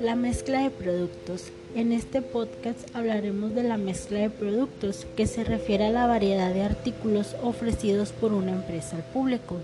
La 0.00 0.16
mezcla 0.16 0.62
de 0.62 0.70
productos. 0.70 1.44
En 1.74 1.92
este 1.92 2.22
podcast 2.22 2.78
hablaremos 2.94 3.54
de 3.54 3.62
la 3.62 3.76
mezcla 3.76 4.20
de 4.20 4.30
productos, 4.30 5.06
que 5.16 5.26
se 5.26 5.44
refiere 5.44 5.86
a 5.86 5.90
la 5.90 6.06
variedad 6.06 6.52
de 6.54 6.62
artículos 6.62 7.36
ofrecidos 7.42 8.12
por 8.12 8.32
una 8.32 8.52
empresa 8.52 8.96
al 8.96 9.04
público. 9.04 9.56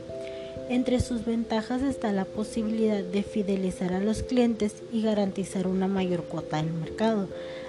Entre 0.69 1.01
sus 1.01 1.25
ventajas 1.25 1.83
está 1.83 2.13
la 2.13 2.25
posibilidad 2.25 3.03
de 3.03 3.23
fidelizar 3.23 3.93
a 3.93 4.01
los 4.01 4.23
clientes 4.23 4.75
y 4.93 5.03
garantizar 5.03 5.67
una 5.67 5.87
mayor 5.87 6.25
cuota 6.25 6.57
del 6.57 6.73
mercado. 6.73 7.29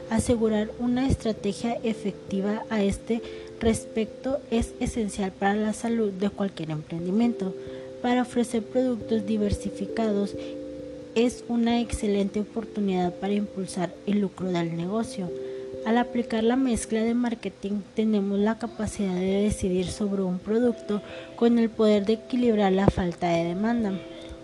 Asegurar 0.09 0.71
una 0.79 1.05
estrategia 1.05 1.77
efectiva 1.83 2.63
a 2.69 2.81
este 2.81 3.21
respecto 3.59 4.39
es 4.51 4.73
esencial 4.79 5.33
para 5.33 5.55
la 5.55 5.73
salud 5.73 6.13
de 6.13 6.29
cualquier 6.29 6.71
emprendimiento. 6.71 7.53
Para 8.01 8.21
ofrecer 8.21 8.63
productos 8.63 9.25
diversificados 9.25 10.33
es 11.13 11.43
una 11.49 11.81
excelente 11.81 12.39
oportunidad 12.39 13.13
para 13.15 13.33
impulsar 13.33 13.93
el 14.05 14.21
lucro 14.21 14.47
del 14.49 14.77
negocio. 14.77 15.29
Al 15.85 15.97
aplicar 15.97 16.43
la 16.43 16.55
mezcla 16.55 17.03
de 17.03 17.13
marketing 17.13 17.81
tenemos 17.93 18.39
la 18.39 18.57
capacidad 18.57 19.13
de 19.13 19.43
decidir 19.43 19.87
sobre 19.87 20.21
un 20.21 20.39
producto 20.39 21.01
con 21.35 21.59
el 21.59 21.69
poder 21.69 22.05
de 22.05 22.13
equilibrar 22.13 22.71
la 22.71 22.87
falta 22.87 23.27
de 23.27 23.43
demanda, 23.43 23.99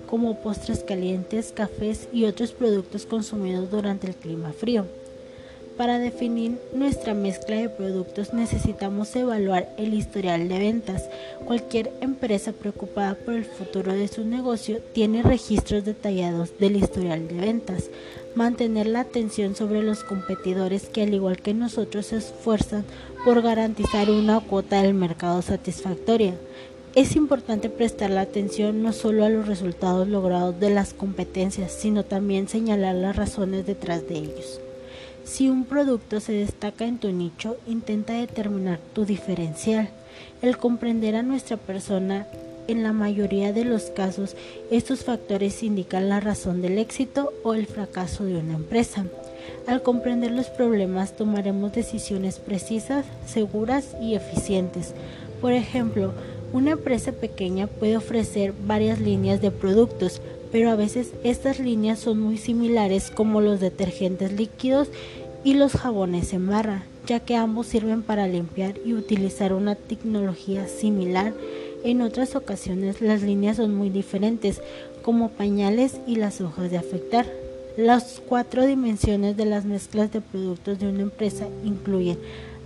como 0.10 0.42
postres 0.42 0.84
calientes, 0.84 1.54
cafés 1.54 2.10
y 2.12 2.26
otros 2.26 2.52
productos 2.52 3.06
consumidos 3.06 3.72
durante 3.72 4.08
el 4.08 4.16
clima 4.16 4.52
frío. 4.52 4.86
Para 5.78 5.98
definir 5.98 6.60
nuestra 6.72 7.16
mezcla 7.16 7.56
de 7.56 7.68
productos 7.68 8.32
necesitamos 8.32 9.16
evaluar 9.16 9.70
el 9.78 9.96
historial 9.96 10.48
de 10.48 10.60
ventas. 10.60 11.10
Cualquier 11.46 11.92
empresa 12.00 12.52
preocupada 12.52 13.16
por 13.16 13.34
el 13.34 13.46
futuro 13.46 13.92
de 13.92 14.08
su 14.08 14.24
negocio 14.24 14.82
tiene 14.94 15.24
registros 15.24 15.84
detallados 15.84 16.56
del 16.60 16.76
historial 16.76 17.28
de 17.28 17.38
ventas. 17.38 17.90
Mantener 18.36 18.86
la 18.86 19.00
atención 19.00 19.56
sobre 19.56 19.82
los 19.82 20.04
competidores 20.04 20.90
que 20.90 21.02
al 21.02 21.14
igual 21.16 21.42
que 21.42 21.56
nosotros 21.56 22.06
se 22.08 22.18
esfuerzan 22.18 22.86
por 23.26 23.42
garantizar 23.42 24.12
una 24.12 24.42
cuota 24.42 24.80
del 24.80 24.94
mercado 24.94 25.42
satisfactoria. 25.42 26.36
Es 26.94 27.16
importante 27.16 27.72
prestar 27.72 28.12
la 28.12 28.22
atención 28.22 28.84
no 28.84 28.94
solo 28.94 29.26
a 29.26 29.30
los 29.30 29.48
resultados 29.48 30.08
logrados 30.08 30.60
de 30.60 30.70
las 30.70 30.94
competencias, 30.94 31.72
sino 31.72 32.06
también 32.06 32.48
señalar 32.48 32.94
las 32.94 33.16
razones 33.16 33.66
detrás 33.66 34.08
de 34.08 34.18
ellos. 34.18 34.62
Si 35.24 35.50
un 35.50 35.64
producto 35.64 36.20
se 36.20 36.34
destaca 36.34 36.86
en 36.86 36.98
tu 36.98 37.12
nicho, 37.12 37.56
intenta 37.66 38.14
determinar 38.14 38.80
tu 38.94 39.06
diferencial. 39.06 39.90
El 40.42 40.58
comprender 40.58 41.16
a 41.16 41.24
nuestra 41.24 41.56
persona, 41.56 42.28
en 42.68 42.84
la 42.84 42.92
mayoría 42.92 43.54
de 43.54 43.64
los 43.64 43.84
casos, 43.84 44.36
estos 44.70 45.06
factores 45.06 45.64
indican 45.64 46.10
la 46.10 46.20
razón 46.20 46.62
del 46.62 46.78
éxito 46.78 47.32
o 47.44 47.54
el 47.54 47.68
fracaso 47.68 48.26
de 48.26 48.36
una 48.36 48.56
empresa. 48.56 49.06
Al 49.66 49.82
comprender 49.82 50.32
los 50.32 50.48
problemas, 50.48 51.16
tomaremos 51.16 51.72
decisiones 51.72 52.40
precisas, 52.40 53.06
seguras 53.26 53.96
y 54.02 54.16
eficientes. 54.16 54.94
Por 55.40 55.54
ejemplo, 55.54 56.14
una 56.52 56.72
empresa 56.72 57.14
pequeña 57.14 57.68
puede 57.68 57.96
ofrecer 57.96 58.54
varias 58.68 59.00
líneas 59.00 59.42
de 59.42 59.52
productos, 59.52 60.22
pero 60.54 60.70
a 60.70 60.76
veces 60.76 61.14
estas 61.24 61.60
líneas 61.60 61.98
son 61.98 62.20
muy 62.20 62.38
similares 62.38 63.10
como 63.10 63.42
los 63.42 63.60
detergentes 63.60 64.32
líquidos 64.34 64.88
y 65.44 65.56
los 65.56 65.74
jabones 65.74 66.32
en 66.32 66.48
barra, 66.48 66.84
ya 67.08 67.20
que 67.20 67.36
ambos 67.36 67.66
sirven 67.66 68.04
para 68.04 68.28
limpiar 68.28 68.76
y 68.86 68.94
utilizar 68.94 69.52
una 69.52 69.74
tecnología 69.74 70.68
similar. 70.68 71.34
En 71.84 72.04
otras 72.04 72.36
ocasiones 72.36 73.02
las 73.02 73.24
líneas 73.24 73.58
son 73.58 73.74
muy 73.74 73.90
diferentes, 73.90 74.62
como 75.02 75.30
pañales 75.30 75.98
y 76.06 76.18
las 76.18 76.40
hojas 76.40 76.70
de 76.70 76.78
afectar. 76.78 77.26
Las 77.76 78.22
cuatro 78.30 78.64
dimensiones 78.68 79.36
de 79.36 79.46
las 79.46 79.66
mezclas 79.66 80.14
de 80.14 80.22
productos 80.22 80.78
de 80.78 80.88
una 80.88 81.02
empresa 81.02 81.48
incluyen 81.66 82.20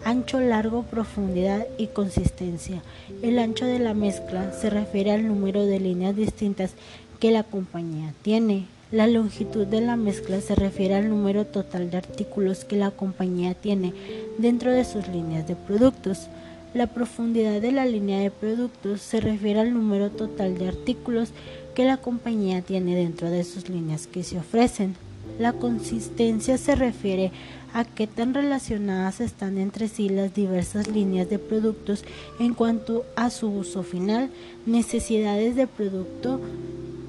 ancho, 0.03 0.39
largo, 0.39 0.83
profundidad 0.83 1.67
y 1.77 1.87
consistencia. 1.87 2.81
El 3.21 3.39
ancho 3.39 3.65
de 3.65 3.79
la 3.79 3.93
mezcla 3.93 4.51
se 4.53 4.69
refiere 4.69 5.11
al 5.11 5.27
número 5.27 5.65
de 5.65 5.79
líneas 5.79 6.15
distintas 6.15 6.71
que 7.19 7.31
la 7.31 7.43
compañía 7.43 8.13
tiene. 8.21 8.65
La 8.91 9.07
longitud 9.07 9.67
de 9.67 9.81
la 9.81 9.97
mezcla 9.97 10.39
se 10.39 10.55
refiere 10.55 10.95
al 10.95 11.09
número 11.09 11.45
total 11.45 11.91
de 11.91 11.97
artículos 11.97 12.63
que 12.63 12.77
la 12.77 12.91
compañía 12.91 13.53
tiene 13.53 13.93
dentro 14.37 14.71
de 14.71 14.85
sus 14.85 15.07
líneas 15.09 15.47
de 15.47 15.55
productos. 15.55 16.27
La 16.73 16.87
profundidad 16.87 17.59
de 17.59 17.71
la 17.71 17.85
línea 17.85 18.19
de 18.19 18.31
productos 18.31 19.01
se 19.01 19.19
refiere 19.19 19.59
al 19.59 19.73
número 19.73 20.09
total 20.09 20.57
de 20.57 20.69
artículos 20.69 21.29
que 21.75 21.85
la 21.85 21.97
compañía 21.97 22.61
tiene 22.61 22.95
dentro 22.95 23.29
de 23.29 23.43
sus 23.43 23.67
líneas 23.67 24.07
que 24.07 24.23
se 24.23 24.37
ofrecen. 24.37 24.95
La 25.39 25.53
consistencia 25.53 26.57
se 26.57 26.75
refiere 26.75 27.31
a 27.73 27.85
qué 27.85 28.07
tan 28.07 28.33
relacionadas 28.33 29.19
están 29.19 29.57
entre 29.57 29.87
sí 29.87 30.09
las 30.09 30.33
diversas 30.33 30.87
líneas 30.87 31.29
de 31.29 31.37
productos 31.37 32.03
en 32.39 32.53
cuanto 32.53 33.05
a 33.15 33.29
su 33.29 33.49
uso 33.49 33.83
final, 33.83 34.29
necesidades 34.65 35.55
de 35.55 35.67
producto 35.67 36.39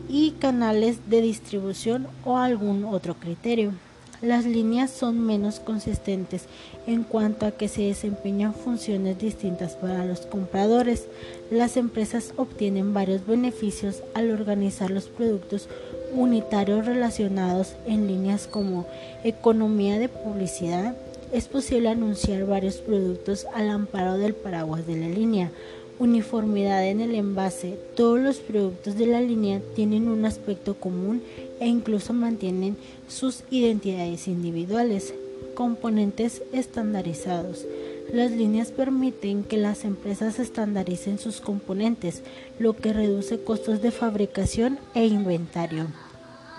y 0.08 0.32
canales 0.32 1.10
de 1.10 1.20
distribución 1.20 2.06
o 2.24 2.38
algún 2.38 2.84
otro 2.84 3.14
criterio. 3.14 3.72
Las 4.20 4.44
líneas 4.44 4.90
son 4.90 5.24
menos 5.24 5.60
consistentes 5.60 6.46
en 6.88 7.04
cuanto 7.04 7.46
a 7.46 7.52
que 7.52 7.68
se 7.68 7.82
desempeñan 7.82 8.52
funciones 8.52 9.16
distintas 9.18 9.76
para 9.76 10.04
los 10.04 10.22
compradores. 10.22 11.06
Las 11.52 11.76
empresas 11.76 12.32
obtienen 12.36 12.92
varios 12.92 13.24
beneficios 13.24 14.02
al 14.14 14.32
organizar 14.32 14.90
los 14.90 15.04
productos 15.04 15.68
unitarios 16.12 16.86
relacionados 16.86 17.74
en 17.86 18.08
líneas 18.08 18.48
como 18.48 18.86
economía 19.22 20.00
de 20.00 20.08
publicidad. 20.08 20.96
Es 21.32 21.46
posible 21.46 21.88
anunciar 21.88 22.44
varios 22.44 22.78
productos 22.78 23.46
al 23.54 23.68
amparo 23.68 24.18
del 24.18 24.34
paraguas 24.34 24.84
de 24.84 24.96
la 24.96 25.08
línea 25.08 25.52
uniformidad 25.98 26.86
en 26.86 27.00
el 27.00 27.14
envase. 27.14 27.78
Todos 27.96 28.20
los 28.20 28.36
productos 28.38 28.96
de 28.96 29.06
la 29.06 29.20
línea 29.20 29.60
tienen 29.74 30.08
un 30.08 30.24
aspecto 30.24 30.74
común 30.74 31.22
e 31.60 31.66
incluso 31.66 32.12
mantienen 32.12 32.76
sus 33.08 33.42
identidades 33.50 34.28
individuales. 34.28 35.14
Componentes 35.54 36.42
estandarizados. 36.52 37.66
Las 38.12 38.30
líneas 38.30 38.70
permiten 38.70 39.44
que 39.44 39.58
las 39.58 39.84
empresas 39.84 40.38
estandaricen 40.38 41.18
sus 41.18 41.40
componentes, 41.40 42.22
lo 42.58 42.74
que 42.74 42.92
reduce 42.92 43.42
costos 43.42 43.82
de 43.82 43.90
fabricación 43.90 44.78
e 44.94 45.04
inventario. 45.06 45.88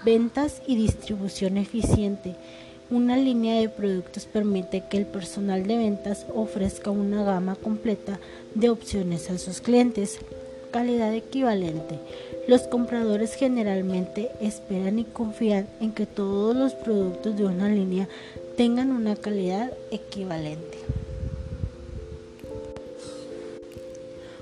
Ventas 0.05 0.61
y 0.67 0.75
distribución 0.75 1.57
eficiente. 1.57 2.35
Una 2.91 3.17
línea 3.17 3.61
de 3.61 3.69
productos 3.69 4.25
permite 4.25 4.83
que 4.89 4.97
el 4.97 5.05
personal 5.05 5.67
de 5.67 5.77
ventas 5.77 6.25
ofrezca 6.33 6.89
una 6.89 7.23
gama 7.23 7.55
completa 7.55 8.19
de 8.55 8.71
opciones 8.71 9.29
a 9.29 9.37
sus 9.37 9.61
clientes. 9.61 10.17
Calidad 10.71 11.13
equivalente. 11.13 11.99
Los 12.47 12.63
compradores 12.63 13.35
generalmente 13.35 14.31
esperan 14.41 14.97
y 14.97 15.03
confían 15.03 15.67
en 15.79 15.91
que 15.91 16.07
todos 16.07 16.55
los 16.55 16.73
productos 16.73 17.37
de 17.37 17.45
una 17.45 17.69
línea 17.69 18.09
tengan 18.57 18.89
una 18.91 19.15
calidad 19.15 19.71
equivalente. 19.91 20.79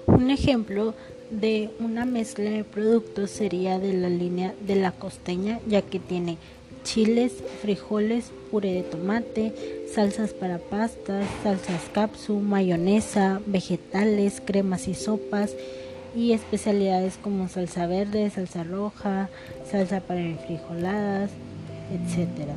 Un 0.05 0.31
ejemplo 0.31 0.93
de 1.31 1.69
una 1.81 2.05
mezcla 2.05 2.49
de 2.49 2.63
productos 2.63 3.29
sería 3.29 3.77
de 3.77 3.91
la 3.91 4.07
línea 4.07 4.53
de 4.65 4.75
la 4.77 4.93
costeña, 4.93 5.59
ya 5.67 5.81
que 5.81 5.99
tiene 5.99 6.37
chiles, 6.87 7.33
frijoles, 7.61 8.31
puré 8.49 8.73
de 8.73 8.83
tomate, 8.83 9.53
salsas 9.93 10.31
para 10.33 10.57
pastas, 10.57 11.27
salsas 11.43 11.81
capsu, 11.91 12.39
mayonesa, 12.39 13.41
vegetales, 13.45 14.41
cremas 14.43 14.87
y 14.87 14.93
sopas 14.93 15.53
y 16.15 16.31
especialidades 16.31 17.17
como 17.21 17.49
salsa 17.49 17.87
verde, 17.87 18.29
salsa 18.29 18.63
roja, 18.63 19.29
salsa 19.69 19.99
para 19.99 20.21
frijoladas, 20.45 21.29
etc. 21.91 22.51